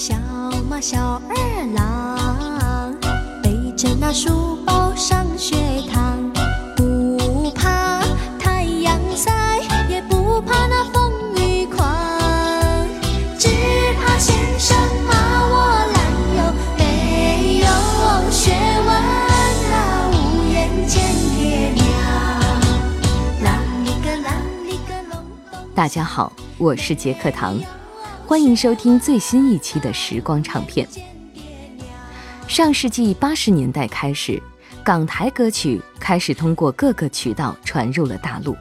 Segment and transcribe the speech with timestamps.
[0.00, 0.14] 小
[0.66, 1.36] 马小二
[1.74, 2.96] 郎
[3.42, 5.54] 背着那书包上学
[5.92, 6.18] 堂，
[6.74, 8.00] 不怕
[8.38, 9.60] 太阳晒，
[9.90, 11.86] 也不怕那风雨狂，
[13.38, 13.48] 只
[14.00, 14.74] 怕先生
[15.06, 15.12] 骂
[15.46, 16.00] 我懒
[16.38, 17.66] 哟，没有
[18.30, 18.52] 学
[18.86, 18.88] 问
[19.68, 21.04] 那，无颜见
[21.36, 21.84] 爹娘。
[23.44, 23.52] 啷
[23.84, 24.32] 里个啷
[24.64, 25.22] 里个隆
[25.52, 25.60] 咚。
[25.74, 27.60] 大家好，我是杰克唐，
[28.30, 30.86] 欢迎收听最新一期的时光唱片。
[32.46, 34.40] 上世纪八十年代开始，
[34.84, 38.56] 港台歌曲开始通过各个渠道传入了大陆，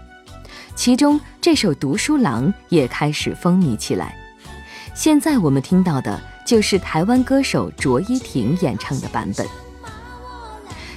[0.74, 4.18] 其中这首《读书郎》也开始风靡起来。
[4.96, 9.46] 现在我们听到的就是台湾歌手卓依婷演唱的版本。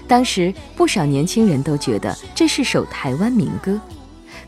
[0.09, 3.79] 当时不少年轻人都觉得这是首台湾民歌，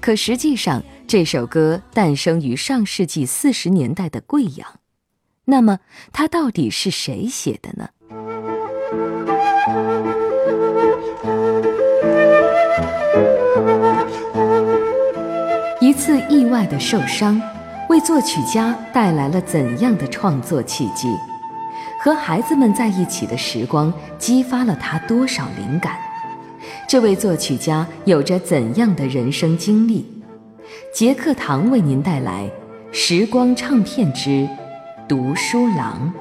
[0.00, 4.80] 可实际上这首歌诞生于上世纪四十年代的贵阳。
[5.44, 5.80] 那么
[6.12, 7.88] 它到底是谁写的呢？
[15.80, 17.40] 一次意外的受伤，
[17.90, 21.08] 为作曲家带来了怎样的创作契机？
[22.00, 25.96] 和孩子们在一起的时光，激发了他多少灵感？
[26.88, 30.13] 这位作曲家有着怎样的人生经历？
[30.94, 32.48] 杰克堂为您带来
[32.92, 34.48] 《时光唱片之
[35.08, 36.14] 读书郎》。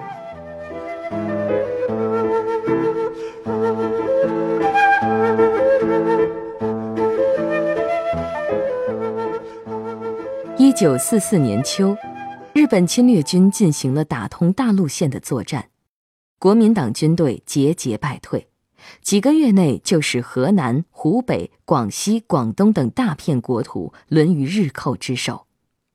[10.58, 11.96] 一九四四年秋，
[12.54, 15.66] 日本侵略军进行了打通大陆线的作战，
[16.40, 18.48] 国民党军队节节败退，
[19.02, 25.48] 几个月内就使河南、湖北、广西、广东等大片国土沦于日寇之手。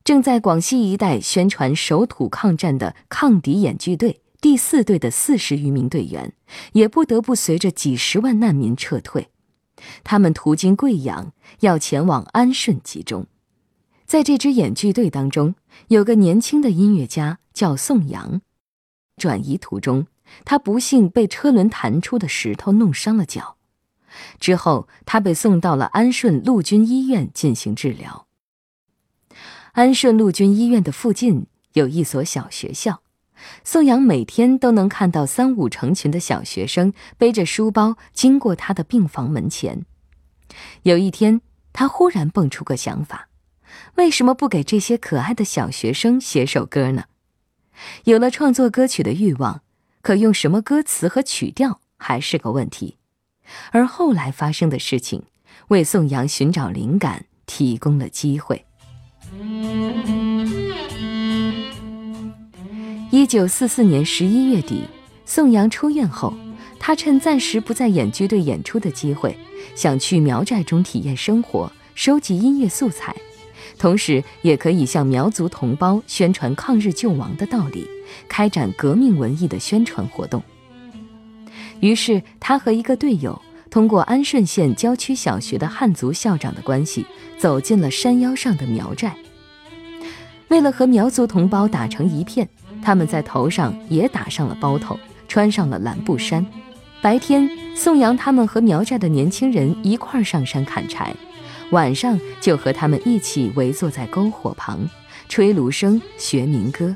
[0.03, 6.33] 正在广西一带宣传守土抗战的抗敌演剧队第四队的四十余名队员，
[6.73, 9.29] 也不得不随着几十万难民撤退。
[10.03, 13.27] 他们途经贵阳，要前往安顺集中。
[14.05, 15.53] 在这支演剧队当中，
[15.89, 18.41] 有个年轻的音乐家叫宋阳。
[19.17, 20.07] 转移途中，
[20.45, 23.57] 他不幸被车轮弹出的石头弄伤了脚，
[24.39, 28.27] 之后他被送到了安顺陆军医院进行治疗。
[29.73, 33.01] 安顺陆军医院的附近有一所小学校，
[33.63, 39.85] 宋阳每天都能看到三五成群的小学生背着书包经过他的病房门前。
[40.83, 41.41] 有一天，
[41.71, 43.29] 他忽然蹦出个想法。
[43.95, 47.05] 为什么不给这些可爱的小学生写首歌呢？
[48.05, 49.61] 有了创作歌曲的欲望，
[50.01, 52.97] 可用什么歌词和曲调还是个问题。
[53.71, 55.23] 而后来发生的事情，
[55.69, 58.65] 为宋阳寻找灵感提供了机会。
[63.11, 64.83] 一九四四年十一月底，
[65.25, 66.33] 宋阳出院后，
[66.79, 69.35] 他趁暂时不在演剧队演出的机会，
[69.75, 73.15] 想去苗寨中体验生活，收集音乐素材。
[73.79, 77.87] 同时，也可以向苗族同胞宣传抗日救亡的道理，
[78.27, 80.41] 开展革命文艺的宣传活动。
[81.79, 87.05] 于是，他和一个队友通过安顺县郊区小学的汉族校长的关系，
[87.37, 89.15] 走进了山腰上的苗寨。
[90.49, 92.49] 为了和苗族同胞打成一片，
[92.81, 96.45] 他们在头上也打上了包头，穿上了蓝布衫。
[97.01, 101.15] 白天，宋阳他们和苗寨的年轻人一块儿上山砍柴。
[101.71, 104.89] 晚上就和他们一起围坐在篝火旁，
[105.29, 106.95] 吹芦笙、学民歌。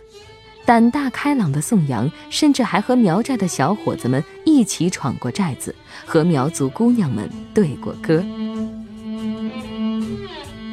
[0.66, 5.76] 胆大开朗的宋阳，甚至还和苗寨的小伙子们一起闯过寨子，
[6.06, 8.24] 和苗族姑娘们对过歌。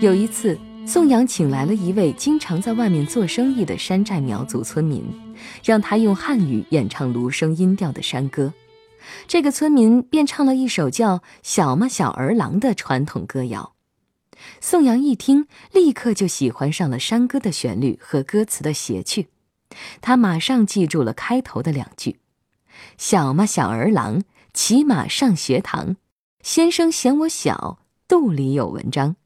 [0.00, 0.56] 有一次，
[0.86, 5.04] 宋阳请来了一位经常在外面做生意的山寨苗族村民，
[5.64, 8.52] 让他用汉语演唱芦笙音调的山歌。
[9.26, 13.72] 这个村民便唱了一首叫《小嘛小儿郎》的传统歌谣。
[14.60, 19.26] 宋阳一听，立刻就喜欢上了山歌的旋律和歌词的谐趣。
[20.00, 22.20] 他马上记住了开头的两句
[22.98, 24.22] ：“小嘛小儿郎，
[24.52, 25.96] 骑马上学堂。
[26.42, 27.78] 先生嫌我小，
[28.08, 29.16] 肚里有文章。”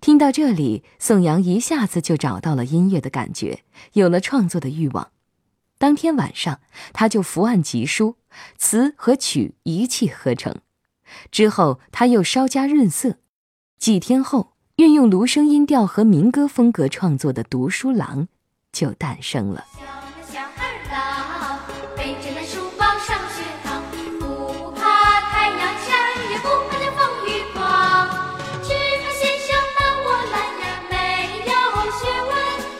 [0.00, 3.64] 听到这里，宋阳一下子就找到了音乐的感觉，
[3.94, 5.10] 有了创作的欲望。
[5.78, 6.60] 当天晚上，
[6.92, 8.16] 他就伏案疾书，
[8.56, 10.54] 词和曲一气呵成。
[11.32, 13.18] 之后，他又稍加润色。
[13.78, 18.22] 几天后，运用芦笙音调和民歌风格创作的《读书郎》
[18.74, 19.64] 就诞生了。
[20.28, 21.58] 小小二郎
[21.96, 23.80] 背着那书包上学堂，
[24.18, 25.88] 不怕太阳晒，
[26.30, 26.98] 也不怕这风
[27.28, 27.62] 雨狂。
[28.62, 30.92] 只怕先生骂我懒呀，没
[31.46, 31.52] 有
[31.98, 32.34] 学问，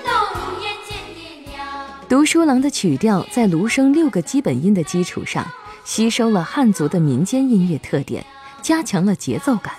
[0.05, 1.65] 都无颜见爹娘。
[2.09, 5.47] 读书郎的曲调在芦笙六个基本音的基础上，
[5.85, 8.27] 吸收了汉族的民间音乐特点，
[8.61, 9.73] 加强了节奏感，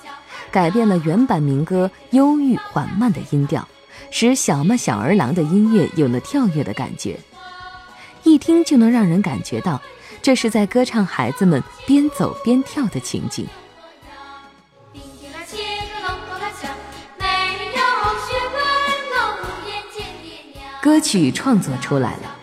[0.49, 3.67] 改变了原版民歌忧郁缓慢的音调，
[4.11, 7.19] 使小嘛小儿郎的音乐有了跳跃的感觉。
[8.23, 9.81] 一听就能让人感觉到，
[10.21, 13.47] 这是在歌唱孩子们边走边跳的情景。
[20.81, 22.35] 歌曲创作出来了，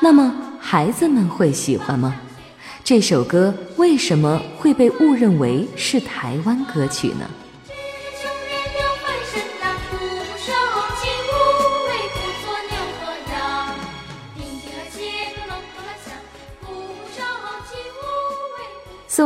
[0.00, 2.14] 那么孩子们会喜欢吗？
[2.82, 7.30] 这首歌为什么会被误认为是台湾歌曲呢？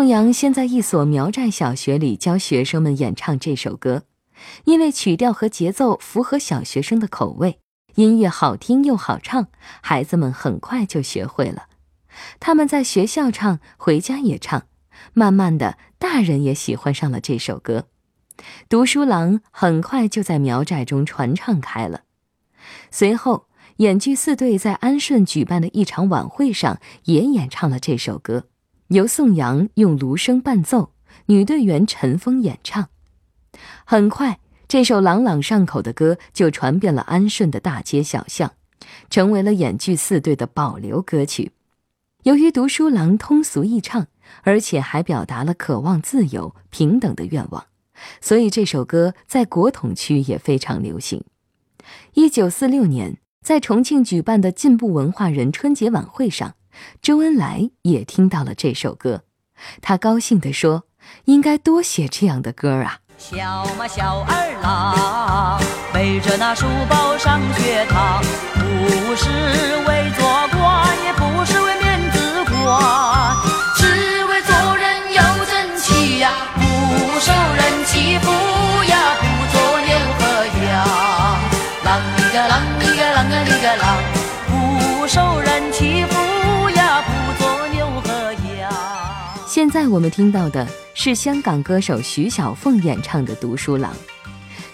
[0.09, 4.05] 杨先在一所苗寨小学里教学生们演唱这首歌，
[4.65, 7.61] 因为曲调和节奏符合小学生的口味。
[7.95, 9.49] 音乐好听又好唱，
[9.81, 11.69] 孩子们很快就学会了。
[12.39, 14.67] 他们在学校唱，回家也唱。
[15.13, 17.87] 慢慢的，大人也喜欢上了这首歌。
[18.69, 22.03] 读书郎很快就在苗寨中传唱开了。
[22.91, 28.45] 随后，演剧四队在安顺举办的一场晚会上也演唱了这首歌，
[28.89, 30.93] 由宋阳用芦笙伴奏，
[31.27, 32.89] 女队员陈峰演唱。
[33.85, 34.41] 很快。
[34.69, 38.51] 这首朗朗上口的歌就传遍了安顺的大街小巷，
[39.09, 41.53] 成为了演剧四队的保留歌曲。
[42.25, 44.09] 由于读书郎通俗易唱，
[44.43, 47.67] 而且还表达了渴望自由平等的愿望，
[48.21, 51.23] 所以这首歌在国统区也非常流行。
[52.15, 56.57] 一九四六年，在重庆举办的进步文化人春节晚会上，
[57.01, 59.23] 周恩来也听到了这首歌，
[59.81, 60.85] 他高兴地说
[61.27, 65.59] ：“应该多写这样的歌啊。”小嘛小二郎，
[65.93, 69.31] 背着那书包上学堂，不是
[69.89, 71.76] 为做官，也不是为
[89.77, 90.67] 在我们听到的。
[90.95, 93.93] 是香港歌手徐小凤演唱的《读书郎》。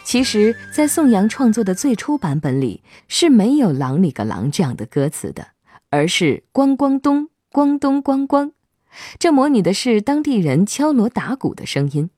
[0.04, 5.48] 其实，在宋阳创作的最初版本里是没有“郎里个郎”这样的歌词的，
[5.90, 8.52] 而是“咣咣咚，咣咚咣咣”，
[9.18, 12.10] 这模拟的是当地人敲锣打鼓的声音。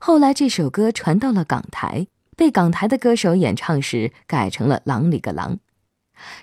[0.00, 5.58] 后来这首歌传到了港台，被港台的歌手演唱时改成了“郎里个郎”。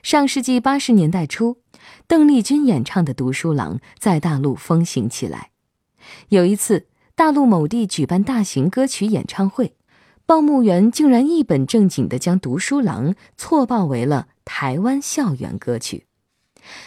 [0.03, 1.57] 上世纪八十年代初，
[2.07, 5.49] 邓丽君演唱的《读书郎》在大陆风行起来。
[6.29, 9.75] 有一次，大陆某地举办大型歌曲演唱会，
[10.25, 16.05] 报幕员竟然一本正经地将《读书郎》错报为了台湾校园歌曲。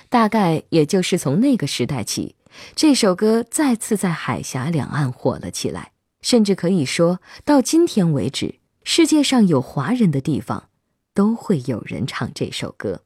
[0.09, 2.35] 大概也就是从那个时代起，
[2.75, 5.93] 这首歌再次在海峡两岸火了起来，
[6.23, 8.55] 甚至可以说到今天为止，
[8.85, 10.71] 世界上有华人的地方，
[11.13, 13.03] 都会有人唱这首歌。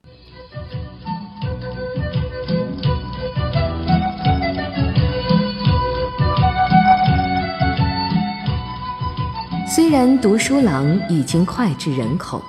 [9.90, 12.40] 虽然读书郎已经脍炙人口，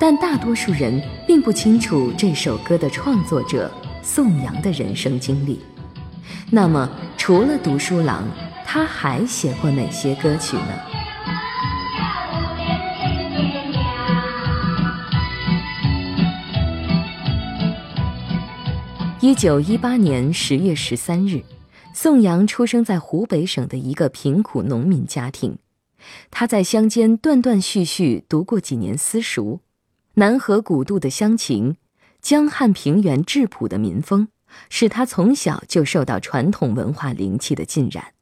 [0.00, 3.70] 但大多数人并不清楚这首歌的创作者
[4.02, 5.60] 宋阳的人生经历。
[6.50, 8.24] 那么，除了读书郎，
[8.66, 10.62] 他还写过哪些歌曲呢？
[19.20, 21.44] 一九一八年十月十三日，
[21.94, 25.56] 宋阳出生在湖北省的一个贫苦农民家庭。
[26.30, 29.60] 他在乡间断断续续读过几年私塾，
[30.14, 31.76] 南河古渡的乡情，
[32.20, 34.28] 江汉平原质朴的民风，
[34.68, 38.14] 使他从小就受到传统文化灵气的浸染。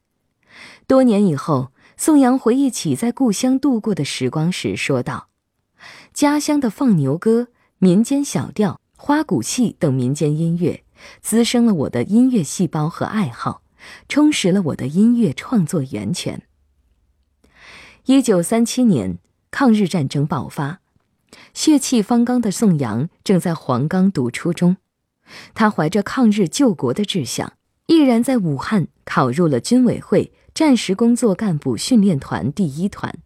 [0.86, 5.28] 多年以后，宋阳回忆起在故乡度过的时光时，说道
[6.12, 10.84] ：“家乡的放牛歌、民间小调、花鼓戏等民间音乐，
[11.22, 13.62] 滋生了我的音乐细胞和爱好，
[14.08, 16.42] 充实了我的音乐创作源泉。”
[18.06, 19.18] 一九三七年，
[19.50, 20.80] 抗日战争爆发，
[21.52, 24.78] 血气方刚的宋阳正在黄冈读初中。
[25.54, 27.52] 他怀着抗日救国的志向，
[27.86, 33.18] 毅然在武汉考入了军委会战时工作干部训练团第一团。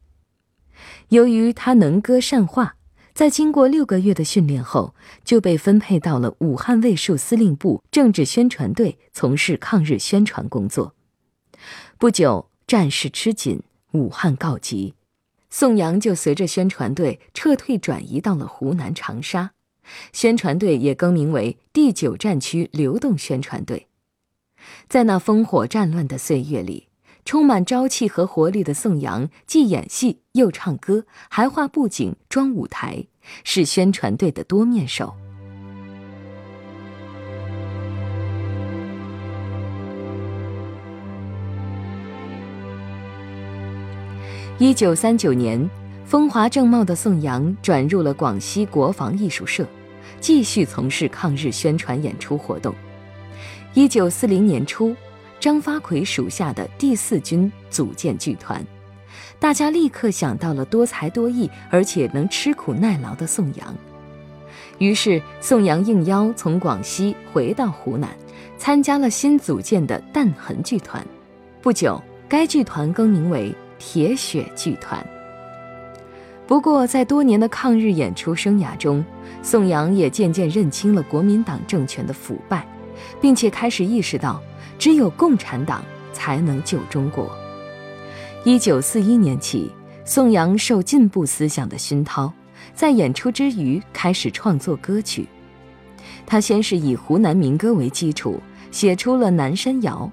[1.11, 2.75] 由于他能歌善画，
[3.15, 10.95] 在经过六个月的训练后，就被分配到了武汉卫戍司令部政治宣传队，从事抗日宣传工作。
[11.97, 13.63] 不久，战事吃紧。
[13.95, 14.95] 武汉告急，
[15.51, 19.53] 宋阳就随着宣传队撤退，转移到了湖南长沙。
[20.13, 23.87] 宣传队也更名为第九战区流动宣传队。
[24.89, 26.89] 在那烽火战乱的岁月里，
[27.25, 33.05] 充满朝气和活力的宋阳，既演戏又唱歌，还画布景、装舞台，
[33.45, 35.15] 是宣传队的多面手。
[44.57, 45.69] 一九三九年，
[46.07, 49.67] 风华正茂的宋阳转入了广西国防艺术社，
[50.21, 52.73] 继续从事抗日宣传演出活动。
[53.75, 54.95] 一九四零年初，
[55.41, 58.65] 张发奎属下的第四军组建剧团，
[59.41, 63.75] 大家立刻想到了多才多艺而且能吃苦耐劳的宋阳。
[64.79, 68.09] 于是，宋阳应邀从广西回到湖南，
[68.57, 71.05] 参加了新组建的弹痕剧团。
[71.61, 73.53] 不久，该剧团更名为。
[73.87, 75.07] 铁血剧团。
[76.47, 79.05] 不过，在多年的抗日演出生涯中，
[79.43, 82.67] 宋阳也渐渐认清了国民党政权的腐败，
[83.21, 84.43] 并且开始意识到，
[84.79, 87.31] 只有共产党才能救中国。
[88.43, 89.71] 一九四一年起，
[90.07, 92.33] 宋阳受进步思想的熏陶，
[92.75, 95.29] 在演出之余开始创作歌曲。
[96.27, 100.11] 他先是以湖南民歌为基础，写出了《南山谣》。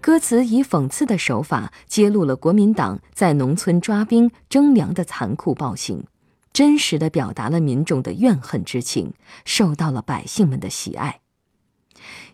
[0.00, 6.04] 歌词以讽刺的手法揭露了国民党在农村抓兵征粮的残酷暴行，
[6.52, 9.14] 真实的表达了民众的怨恨之情，
[9.44, 11.20] 受到了百姓们的喜爱。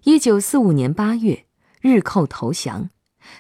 [0.04, 1.44] 一九四五年八月，
[1.80, 2.90] 日寇投降，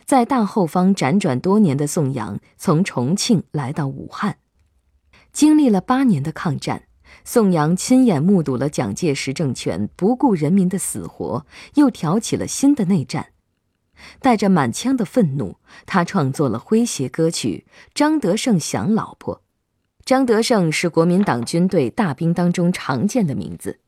[0.04, 4.36] 在大后方辗转多年的宋阳从重庆来到武汉，
[5.32, 6.84] 经历了八年的抗战，
[7.24, 13.28] 宋阳亲眼目睹了蒋介石政权不顾人民的死活，又挑起了新的内战。
[14.20, 17.64] 带着满腔的愤怒，他创作了诙谐歌曲
[17.94, 19.36] 《张德胜想老婆》。
[20.04, 23.78] 张德胜是国民党军队大兵当中常见的名字。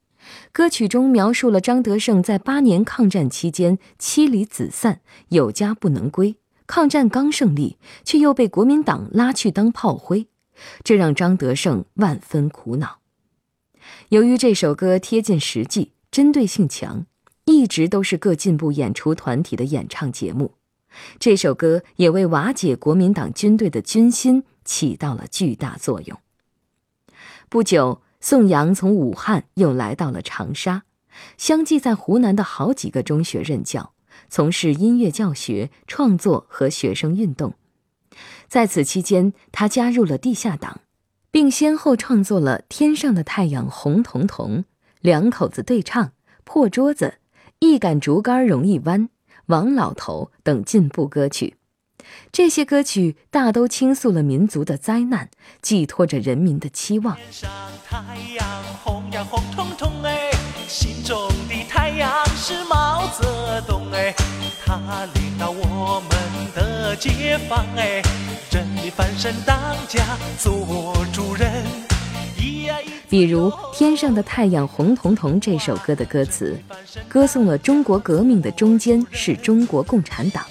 [0.52, 5.00] 歌曲中描述了张德胜在八年抗战期间妻离子散、
[5.30, 10.28] 有家不能归，抗战刚胜利，却又被国民党拉去当炮灰，
[10.84, 12.98] 这让张德胜万分苦恼。
[14.10, 17.06] 由于这首歌贴近实际，针对性强。
[17.44, 20.54] 一直都是各进步演出团体的演唱节目，
[21.18, 26.18] 这首歌也为瓦解国民党军队的军心起到了巨大作用。
[27.48, 30.84] 不久，宋阳从武汉又来到了长沙，
[31.36, 33.92] 相继在湖南的好几个中学任教，
[34.28, 37.54] 从事音乐教学、创作和学生运动。
[38.48, 40.80] 在此期间，他加入了地下党，
[41.30, 44.58] 并先后创作了《天上的太阳红彤彤》
[45.00, 46.04] 《两口子对唱》
[46.44, 47.14] 《破桌子》。
[47.62, 49.08] 一杆竹竿容易弯，
[49.46, 51.54] 王老头等进步歌曲，
[52.32, 57.14] 这些歌曲大都倾诉了民族的灾难，寄托着人民的期望。
[57.14, 57.48] 天上
[57.88, 57.98] 太
[58.34, 58.44] 阳
[58.82, 60.32] 红呀红彤彤哎，
[60.66, 64.12] 心中的太阳是毛泽东哎，
[64.66, 68.02] 他领导我们的解放哎，
[68.50, 70.52] 人民翻身当家做
[71.12, 71.91] 主人。
[73.08, 76.58] 比如《天上的太阳红彤彤》这首歌的歌词，
[77.08, 80.44] 歌颂了中国革命的中间是中国共产党。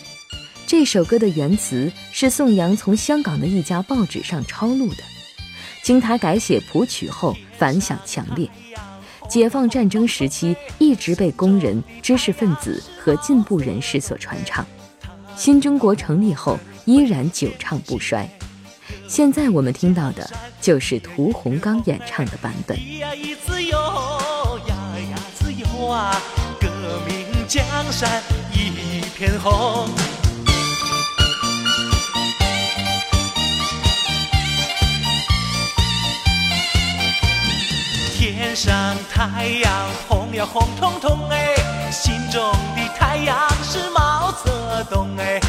[0.67, 5.03] 这首歌的原词是宋阳从香港的一家报纸上抄录的，
[5.83, 8.47] 经他改写谱曲后反响强烈。
[9.27, 14.65] 解放战争时期一直被工人、知识分子和进步人士所传唱，
[15.35, 18.29] 新中国成立后依然久唱不衰。
[19.11, 20.25] 现在我们听到的
[20.61, 22.77] 就是屠洪刚演唱的版本。
[23.45, 23.77] 自由
[24.69, 24.75] 呀
[25.11, 26.15] 呀自由啊，
[26.57, 26.69] 革
[27.05, 29.89] 命江山一片红。
[38.15, 41.53] 天上太阳红呀红彤彤哎，
[41.91, 45.40] 心中的太阳是毛泽东哎，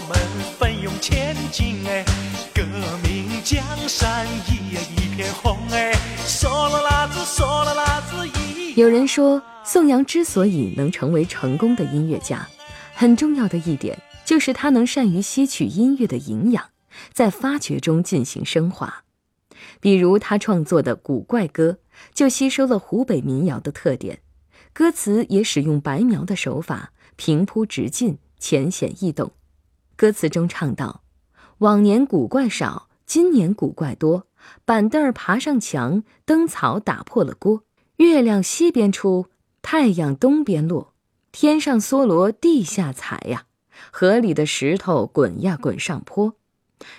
[0.00, 0.16] 我们
[0.58, 2.02] 奋勇前进哎，
[2.54, 2.62] 革
[3.02, 5.92] 命江山一一片红哎，
[6.26, 8.74] 嗦啦啦子嗦啦啦子一。
[8.76, 12.48] 有人说，宋阳之所以能成为成功的音乐家，
[12.94, 16.70] 很重要的一点就是他能善于吸取音乐的营养，
[17.12, 19.04] 在发掘中进行升华。
[19.80, 21.78] 比如他创作的古怪歌，
[22.14, 24.20] 就吸收了湖北民谣的特点，
[24.72, 29.32] 歌词也使用白描的手法，平铺直进，浅显易懂。
[30.00, 31.02] 歌词中唱道
[31.60, 34.26] ：“往年古怪少，今年古怪多。
[34.64, 37.64] 板凳儿爬上墙，灯草打破了锅。
[37.96, 39.26] 月亮西边出，
[39.60, 40.94] 太阳东边落。
[41.32, 43.44] 天上梭罗，地下踩呀！
[43.92, 46.34] 河里的石头滚呀滚上坡。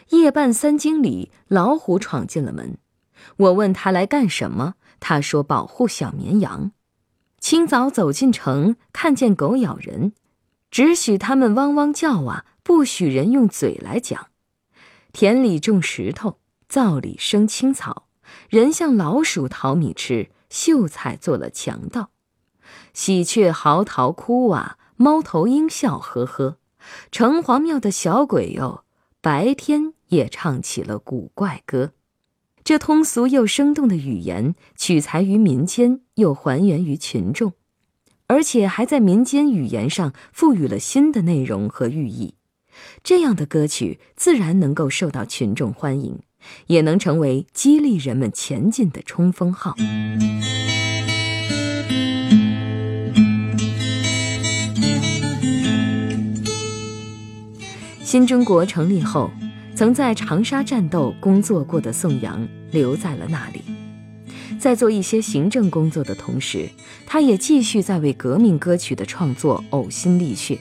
[0.09, 2.77] 夜半三更里，老虎闯进了门。
[3.37, 6.71] 我问他来干什么，他说保护小绵羊。
[7.39, 10.13] 清早走进城，看见狗咬人，
[10.69, 14.27] 只许他们汪汪叫啊，不许人用嘴来讲。
[15.13, 16.39] 田里种石头，
[16.69, 18.07] 灶里生青草，
[18.49, 22.11] 人像老鼠淘米吃，秀才做了强盗。
[22.93, 26.57] 喜鹊嚎啕哭啊，猫头鹰笑呵呵。
[27.11, 28.85] 城隍庙的小鬼哟，
[29.21, 31.91] 白天也唱起了古怪歌。
[32.63, 37.53] 这通俗又生动的语言，取材于民间，又还原于群众，
[38.27, 42.35] 而且还在民间语言上赋予了新的内容和寓意。
[43.03, 46.19] 这样的歌曲自然能够受到群众欢迎，
[46.67, 49.75] 也能成为激励人们前进的冲锋号。
[58.03, 59.29] 新中国成立后。
[59.73, 63.61] 曾在长沙战斗工作过的宋阳留在了那里，
[64.59, 66.69] 在做一些行政工作的同时，
[67.07, 70.59] 他也继续在为革命歌曲的创作呕心沥血。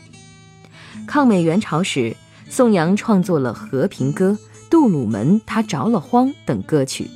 [1.10, 2.14] 抗美援朝时，
[2.48, 4.30] 宋阳创作了《和平歌》
[4.70, 7.10] 《杜鲁门》《他着了慌》等歌曲，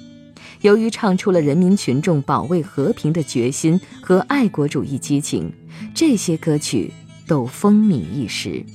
[0.63, 5.53] 由于唱出了人民群众保卫和平的决心和爱国主义激情，
[5.95, 6.93] 这些歌曲
[7.29, 8.67] 都风靡一时。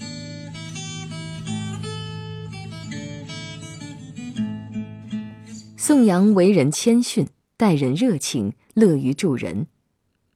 [5.75, 9.67] 宋阳为人谦逊，待人热情，乐于助人。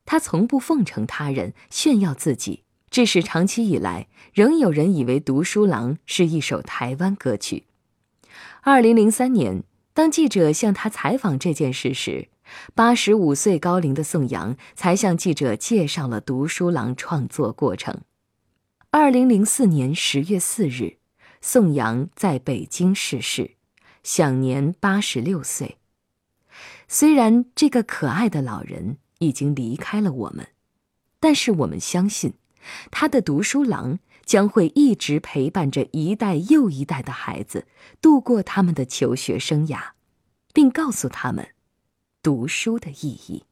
[0.04, 7.64] 他从不奉承他人，炫耀自己，致使长期以来仍有人以为《读书郎》是一首台湾歌曲。
[8.62, 9.64] 二零零三年，
[9.96, 12.28] 当记者向他采访这件事时，
[12.76, 18.02] 八十五岁高龄的宋阳才向记者介绍了《读书郎》创作过程。
[18.92, 20.98] 二零零四年十月四日，
[21.42, 23.56] 宋阳在北京逝世。
[24.04, 25.80] 享年八十六岁。
[26.88, 30.50] 虽然这个可爱的老人已经离开了我们，
[31.20, 32.34] 但是我们相信，
[32.92, 37.68] 他的读书郎将会一直陪伴着一代又一代的孩子
[38.02, 39.92] 度过他们的求学生涯，
[40.54, 41.50] 并告诉他们
[42.22, 43.44] 读书的意义。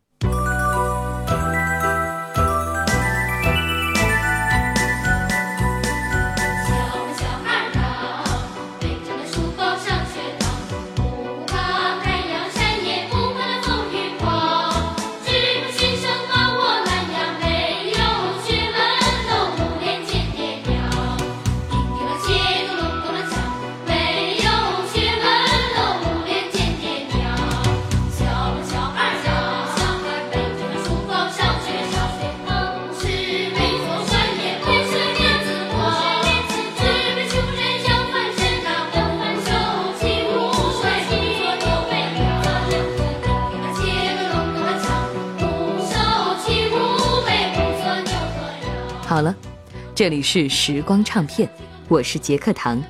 [49.93, 51.47] 这里是时光唱片，
[51.89, 52.81] 我是杰克唐。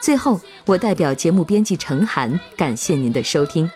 [0.00, 3.70] 最后，我代表节目编辑程涵，感谢您的收听。